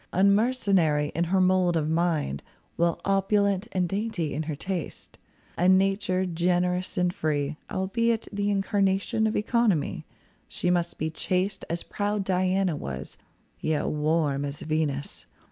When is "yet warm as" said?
13.59-14.61